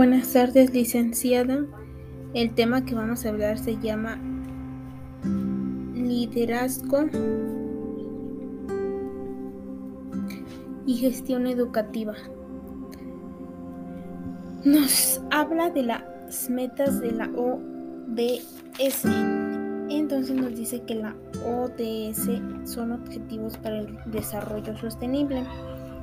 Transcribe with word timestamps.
Buenas 0.00 0.32
tardes, 0.32 0.72
licenciada. 0.72 1.66
El 2.32 2.54
tema 2.54 2.86
que 2.86 2.94
vamos 2.94 3.26
a 3.26 3.28
hablar 3.28 3.58
se 3.58 3.76
llama 3.76 4.18
liderazgo 5.92 7.04
y 10.86 10.94
gestión 10.94 11.46
educativa. 11.46 12.14
Nos 14.64 15.20
habla 15.30 15.68
de 15.68 15.82
las 15.82 16.48
metas 16.48 16.98
de 17.02 17.12
la 17.12 17.26
ODS. 17.36 19.04
Entonces 19.90 20.34
nos 20.34 20.56
dice 20.56 20.80
que 20.86 20.94
la 20.94 21.14
ODS 21.44 22.40
son 22.64 22.92
objetivos 22.92 23.58
para 23.58 23.80
el 23.80 23.98
desarrollo 24.06 24.74
sostenible. 24.78 25.44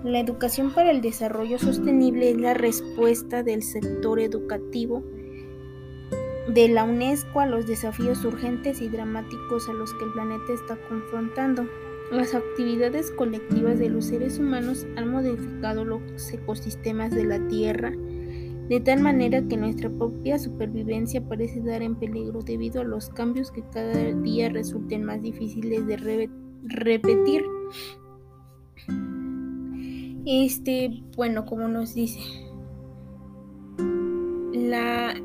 La 0.04 0.20
educación 0.20 0.74
para 0.74 0.92
el 0.92 1.02
desarrollo 1.02 1.58
sostenible 1.58 2.32
es 2.32 2.38
la 2.38 2.54
respuesta 2.54 3.44
del 3.44 3.64
sector 3.64 4.20
educativo 4.20 5.04
de 6.54 6.70
la 6.70 6.84
UNESCO 6.84 7.42
a 7.42 7.46
los 7.46 7.68
desafíos 7.68 8.24
urgentes 8.24 8.82
y 8.82 8.88
dramáticos 8.88 9.68
a 9.68 9.74
los 9.74 9.94
que 9.96 10.06
el 10.06 10.14
planeta 10.14 10.54
está 10.54 10.78
confrontando. 10.88 11.68
Las 12.12 12.34
actividades 12.34 13.12
colectivas 13.12 13.80
de 13.80 13.90
los 13.90 14.06
seres 14.06 14.40
humanos 14.40 14.88
han 14.96 15.10
modificado 15.10 15.84
los 15.84 16.02
ecosistemas 16.32 17.12
de 17.12 17.26
la 17.26 17.46
Tierra 17.48 17.92
de 18.70 18.82
tal 18.82 19.02
manera 19.02 19.42
que 19.48 19.56
nuestra 19.56 19.90
propia 19.90 20.38
supervivencia 20.38 21.26
parece 21.26 21.62
dar 21.62 21.82
en 21.82 21.96
peligro 21.96 22.42
debido 22.42 22.82
a 22.82 22.84
los 22.84 23.10
cambios 23.10 23.52
que 23.52 23.64
cada 23.72 24.14
día 24.14 24.50
resulten 24.50 25.06
más 25.06 25.22
difíciles 25.22 25.88
de 25.88 26.30
repetir. 26.64 27.46
Este, 30.30 31.04
bueno, 31.16 31.46
como 31.46 31.70
nos 31.70 31.94
dice, 31.94 32.20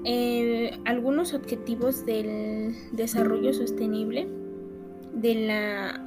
eh, 0.05 0.71
algunos 0.85 1.35
objetivos 1.35 2.07
del 2.07 2.77
desarrollo 2.93 3.53
sostenible 3.53 4.29
de 5.13 5.35
la 5.35 6.01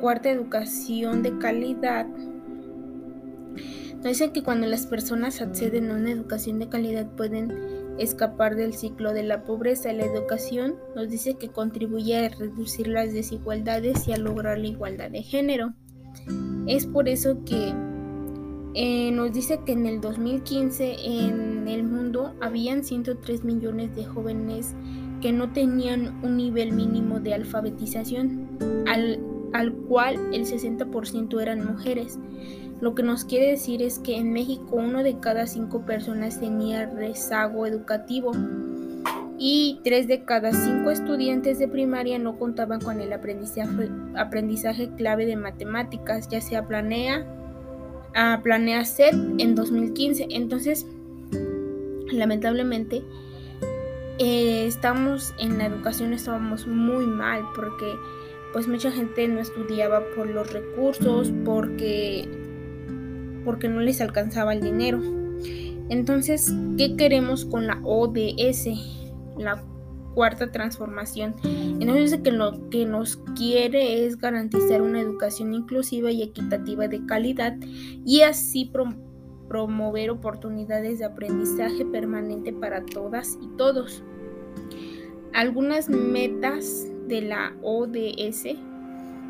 cuarta 0.00 0.30
educación 0.30 1.24
de 1.24 1.36
calidad 1.38 2.06
nos 3.96 4.04
dicen 4.04 4.32
que 4.32 4.44
cuando 4.44 4.68
las 4.68 4.86
personas 4.86 5.40
acceden 5.40 5.90
a 5.90 5.94
una 5.94 6.12
educación 6.12 6.60
de 6.60 6.68
calidad 6.68 7.10
pueden 7.16 7.96
escapar 7.98 8.54
del 8.54 8.74
ciclo 8.74 9.12
de 9.12 9.22
la 9.24 9.44
pobreza. 9.44 9.92
La 9.92 10.04
educación 10.04 10.76
nos 10.94 11.08
dice 11.08 11.34
que 11.34 11.48
contribuye 11.48 12.16
a 12.16 12.28
reducir 12.28 12.86
las 12.86 13.12
desigualdades 13.12 14.06
y 14.06 14.12
a 14.12 14.18
lograr 14.18 14.58
la 14.58 14.66
igualdad 14.66 15.10
de 15.10 15.22
género. 15.22 15.74
Es 16.66 16.86
por 16.86 17.08
eso 17.08 17.38
que 17.44 17.72
eh, 18.74 19.12
nos 19.12 19.32
dice 19.32 19.60
que 19.64 19.72
en 19.72 19.86
el 19.86 20.00
2015 20.00 20.96
en 21.04 21.68
el 21.68 21.84
mundo 21.84 22.34
habían 22.40 22.82
103 22.82 23.44
millones 23.44 23.94
de 23.94 24.04
jóvenes 24.04 24.74
que 25.20 25.32
no 25.32 25.52
tenían 25.52 26.20
un 26.24 26.36
nivel 26.36 26.72
mínimo 26.72 27.20
de 27.20 27.34
alfabetización, 27.34 28.58
al, 28.86 29.20
al 29.52 29.72
cual 29.72 30.16
el 30.32 30.44
60% 30.44 31.40
eran 31.40 31.64
mujeres. 31.64 32.18
Lo 32.80 32.94
que 32.94 33.02
nos 33.02 33.24
quiere 33.24 33.46
decir 33.48 33.80
es 33.80 33.98
que 34.00 34.16
en 34.16 34.32
México 34.32 34.76
uno 34.76 35.02
de 35.02 35.20
cada 35.20 35.46
cinco 35.46 35.86
personas 35.86 36.40
tenía 36.40 36.86
rezago 36.86 37.66
educativo 37.66 38.32
y 39.38 39.80
tres 39.82 40.06
de 40.06 40.24
cada 40.24 40.52
cinco 40.52 40.90
estudiantes 40.90 41.58
de 41.58 41.68
primaria 41.68 42.18
no 42.18 42.38
contaban 42.38 42.80
con 42.80 43.00
el 43.00 43.12
aprendizaje, 43.12 44.90
clave 44.96 45.26
de 45.26 45.36
matemáticas, 45.36 46.28
ya 46.28 46.40
sea 46.40 46.66
planea, 46.66 47.26
a 48.14 48.40
planea 48.42 48.84
SET 48.84 49.14
en 49.38 49.54
2015. 49.54 50.28
Entonces, 50.30 50.86
lamentablemente, 52.12 53.02
eh, 54.18 54.66
estamos 54.66 55.34
en 55.40 55.58
la 55.58 55.66
educación, 55.66 56.12
estábamos 56.12 56.66
muy 56.66 57.06
mal 57.06 57.42
porque 57.56 57.94
pues 58.52 58.68
mucha 58.68 58.92
gente 58.92 59.26
no 59.26 59.40
estudiaba 59.40 60.04
por 60.14 60.28
los 60.28 60.52
recursos, 60.52 61.32
porque, 61.44 62.28
porque 63.44 63.68
no 63.68 63.80
les 63.80 64.00
alcanzaba 64.00 64.54
el 64.54 64.60
dinero. 64.60 65.00
Entonces, 65.88 66.54
¿qué 66.78 66.96
queremos 66.96 67.44
con 67.44 67.66
la 67.66 67.80
ODS? 67.82 69.03
La 69.38 69.62
cuarta 70.14 70.50
transformación. 70.50 71.34
Entonces 71.42 72.20
que 72.22 72.30
lo 72.30 72.70
que 72.70 72.86
nos 72.86 73.16
quiere 73.36 74.06
es 74.06 74.16
garantizar 74.18 74.80
una 74.80 75.00
educación 75.00 75.52
inclusiva 75.54 76.10
y 76.10 76.22
equitativa 76.22 76.88
de 76.88 77.04
calidad 77.06 77.56
y 78.04 78.22
así 78.22 78.70
promover 79.48 80.10
oportunidades 80.10 81.00
de 81.00 81.04
aprendizaje 81.04 81.84
permanente 81.84 82.52
para 82.52 82.84
todas 82.86 83.38
y 83.42 83.48
todos. 83.56 84.02
Algunas 85.32 85.88
metas 85.88 86.86
de 87.08 87.22
la 87.22 87.54
ODS 87.62 88.56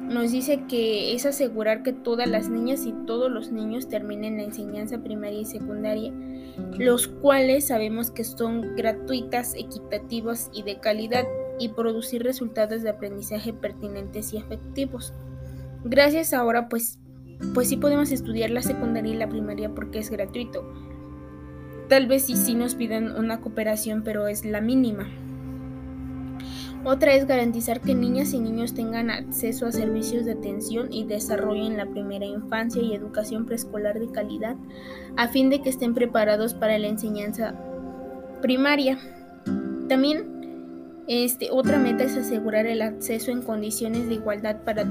nos 0.09 0.33
dice 0.33 0.65
que 0.69 1.15
es 1.15 1.27
asegurar 1.27 1.83
que 1.83 1.93
todas 1.93 2.29
las 2.29 2.49
niñas 2.49 2.87
y 2.87 2.93
todos 3.07 3.31
los 3.31 3.53
niños 3.53 3.89
terminen 3.89 4.37
la 4.37 4.45
enseñanza 4.45 5.03
primaria 5.03 5.41
y 5.41 5.45
secundaria 5.45 6.13
los 6.79 7.09
cuales 7.09 7.69
sabemos 7.69 8.11
que 8.11 8.25
son 8.25 8.77
gratuitas, 8.77 9.55
equitativas 9.55 10.51
y 10.53 10.63
de 10.63 10.79
calidad 10.79 11.25
y 11.59 11.71
producir 11.71 12.23
resultados 12.23 12.83
de 12.83 12.91
aprendizaje 12.91 13.53
pertinentes 13.53 14.33
y 14.33 14.39
efectivos. 14.39 15.15
Gracias 15.85 16.33
ahora 16.33 16.69
pues 16.69 16.99
pues 17.53 17.69
sí 17.69 17.77
podemos 17.77 18.13
estudiar 18.13 18.51
la 18.51 18.63
secundaria 18.63 19.13
y 19.13 19.17
la 19.17 19.29
primaria 19.29 19.75
porque 19.75 19.99
es 19.99 20.11
gratuito. 20.11 20.73
Tal 21.89 22.07
vez 22.07 22.25
sí 22.25 22.37
sí 22.37 22.55
nos 22.55 22.75
pidan 22.75 23.17
una 23.17 23.41
cooperación, 23.41 24.03
pero 24.03 24.27
es 24.29 24.45
la 24.45 24.61
mínima. 24.61 25.09
Otra 26.85 27.15
es 27.15 27.27
garantizar 27.27 27.81
que 27.81 27.95
niñas 27.95 28.35
y 28.35 28.41
niños 28.41 28.75
tengan 28.75 29.09
acceso 29.09 29.67
a 29.67 29.73
servicios 29.73 30.27
de 30.27 30.33
atención 30.33 30.93
y 30.93 31.05
desarrollo 31.05 31.65
en 31.67 31.79
la 31.79 31.87
primera 31.87 32.27
infancia 32.27 32.83
y 32.83 32.95
educación 32.95 33.47
preescolar 33.47 33.99
de 33.99 34.11
calidad, 34.11 34.57
a 35.17 35.29
fin 35.29 35.49
de 35.49 35.63
que 35.63 35.71
estén 35.71 35.95
preparados 35.95 36.53
para 36.53 36.79
la 36.79 36.89
enseñanza 36.89 37.55
primaria. 38.43 38.99
También 39.89 40.35
este, 41.07 41.51
otra 41.51 41.79
meta 41.79 42.05
es 42.05 42.19
asegurar 42.19 42.67
el 42.67 42.83
acceso 42.83 43.31
en 43.31 43.41
condiciones 43.41 44.07
de 44.09 44.15
igualdad 44.15 44.63
para, 44.65 44.85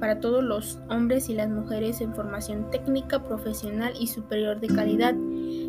para 0.00 0.20
todos 0.20 0.42
los 0.42 0.78
hombres 0.88 1.28
y 1.28 1.34
las 1.34 1.50
mujeres 1.50 2.00
en 2.00 2.14
formación 2.14 2.70
técnica, 2.70 3.22
profesional 3.22 3.92
y 4.00 4.06
superior 4.06 4.60
de 4.60 4.68
calidad, 4.68 5.14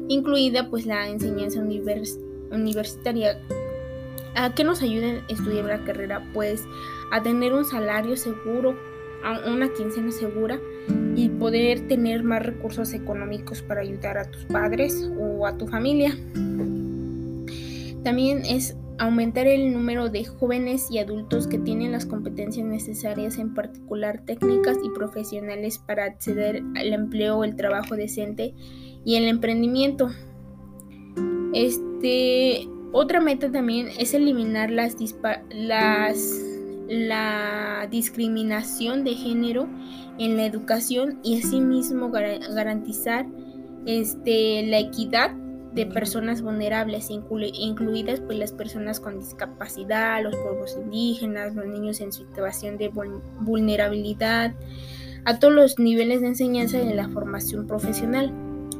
incluida 0.08 0.69
pues 0.69 0.86
la 0.86 1.09
enseñanza 1.09 1.62
universitaria 2.52 3.38
¿A 4.39 4.55
qué 4.55 4.63
nos 4.63 4.81
ayuden 4.81 5.17
a 5.17 5.33
estudiar 5.33 5.66
la 5.66 5.83
carrera? 5.83 6.25
Pues 6.33 6.63
a 7.11 7.22
tener 7.22 7.51
un 7.51 7.66
salario 7.66 8.16
seguro, 8.16 8.73
a 9.22 9.51
una 9.51 9.67
quincena 9.73 10.13
segura 10.13 10.61
y 11.17 11.27
poder 11.27 11.89
tener 11.89 12.23
más 12.23 12.45
recursos 12.45 12.94
económicos 12.94 13.61
para 13.61 13.81
ayudar 13.81 14.17
a 14.17 14.31
tus 14.31 14.45
padres 14.45 15.11
o 15.19 15.45
a 15.45 15.57
tu 15.57 15.67
familia. 15.67 16.17
También 18.05 18.45
es 18.45 18.77
aumentar 18.97 19.45
el 19.45 19.73
número 19.73 20.07
de 20.07 20.23
jóvenes 20.23 20.89
y 20.89 21.00
adultos 21.00 21.45
que 21.45 21.59
tienen 21.59 21.91
las 21.91 22.06
competencias 22.06 22.66
necesarias, 22.66 23.39
en 23.39 23.53
particular 23.53 24.23
técnicas 24.25 24.77
y 24.81 24.89
profesionales, 24.91 25.79
para 25.79 26.06
acceder 26.06 26.63
al 26.77 26.94
empleo, 26.94 27.44
el 27.44 27.57
trabajo 27.57 27.97
decente 27.97 28.53
y 29.03 29.16
el 29.16 29.25
emprendimiento. 29.27 30.09
Este 31.53 32.69
otra 32.91 33.19
meta 33.19 33.51
también 33.51 33.89
es 33.97 34.13
eliminar 34.13 34.72
las, 34.72 34.95
las 35.51 36.50
la 36.89 37.88
discriminación 37.89 39.03
de 39.03 39.13
género 39.13 39.67
en 40.17 40.38
la 40.38 40.45
educación 40.45 41.19
y 41.24 41.39
asimismo 41.39 42.09
garantizar 42.09 43.27
este, 43.86 44.65
la 44.65 44.80
equidad 44.80 45.31
de 45.74 45.86
personas 45.86 46.41
vulnerables, 46.41 47.09
incluidas 47.12 48.19
pues, 48.21 48.39
las 48.39 48.51
personas 48.51 49.00
con 49.00 49.19
discapacidad, 49.19 50.24
los 50.24 50.35
pueblos 50.35 50.77
indígenas, 50.81 51.53
los 51.53 51.68
niños 51.68 52.01
en 52.01 52.12
situación 52.12 52.77
de 52.77 52.89
vulnerabilidad, 53.39 54.56
a 55.25 55.38
todos 55.38 55.53
los 55.53 55.77
niveles 55.77 56.21
de 56.21 56.27
enseñanza 56.27 56.80
y 56.80 56.89
en 56.89 56.95
la 56.95 57.07
formación 57.09 57.68
profesional. 57.68 58.33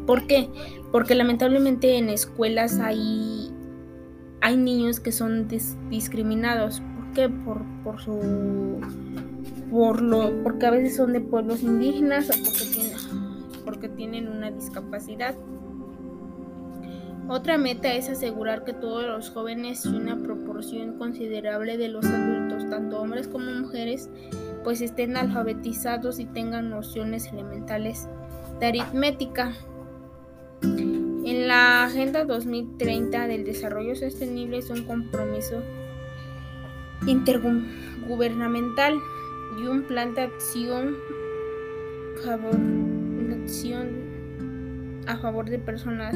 ¿Por 0.08 0.26
qué? 0.26 0.50
Porque 0.92 1.14
lamentablemente 1.14 1.98
en 1.98 2.10
escuelas 2.10 2.80
hay 2.80 3.52
hay 4.42 4.58
niños 4.58 5.00
que 5.00 5.12
son 5.12 5.48
discriminados. 5.90 6.82
¿Por 6.82 7.14
qué? 7.14 7.30
Por, 7.30 7.62
por 7.84 8.02
su. 8.02 8.80
Por 9.72 10.02
lo, 10.02 10.44
porque 10.44 10.66
a 10.66 10.72
veces 10.72 10.96
son 10.96 11.14
de 11.14 11.22
pueblos 11.22 11.62
indígenas 11.62 12.30
o 12.30 12.34
porque 12.44 12.66
tienen, 12.74 12.98
porque 13.66 13.90
tienen 13.90 14.28
una 14.28 14.50
discapacidad. 14.50 15.36
Otra 17.28 17.60
meta 17.60 17.94
es 17.94 18.10
asegurar 18.10 18.64
que 18.64 18.74
todos 18.74 19.06
los 19.06 19.30
jóvenes 19.30 19.86
y 19.86 19.90
una 19.90 20.18
proporción 20.18 20.98
considerable 20.98 21.78
de 21.78 21.88
los 21.90 22.04
adultos, 22.04 22.68
tanto 22.72 23.00
hombres 23.00 23.28
como 23.28 23.52
mujeres, 23.52 24.10
pues 24.64 24.82
estén 24.82 25.16
alfabetizados 25.16 26.20
y 26.20 26.26
tengan 26.26 26.72
nociones 26.72 27.28
elementales 27.32 28.08
de 28.60 28.66
aritmética. 28.66 29.54
La 31.50 31.84
Agenda 31.86 32.26
2030 32.26 33.26
del 33.26 33.44
Desarrollo 33.44 33.96
Sostenible 33.96 34.60
es 34.60 34.70
un 34.70 34.84
compromiso 34.84 35.64
intergubernamental 37.08 39.00
y 39.60 39.66
un 39.66 39.82
plan 39.82 40.14
de 40.14 40.22
acción 40.22 40.96
a 45.08 45.18
favor 45.18 45.50
de 45.50 45.58
personas 45.58 46.14